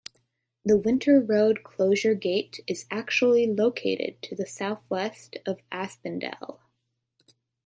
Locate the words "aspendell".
5.71-6.57